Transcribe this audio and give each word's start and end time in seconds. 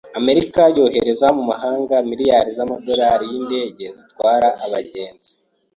Amerika 0.19 0.61
yohereza 0.77 1.27
mu 1.37 1.43
mahanga 1.51 1.95
miliyari 2.09 2.49
z'amadolari 2.57 3.25
y'indege 3.31 3.85
zitwara 3.97 4.47
abagenzi. 4.65 5.33